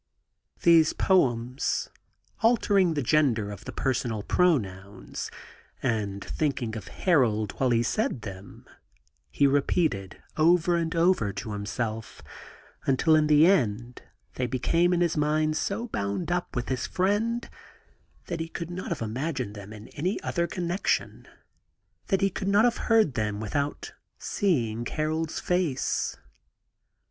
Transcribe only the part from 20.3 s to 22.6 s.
connection, that he could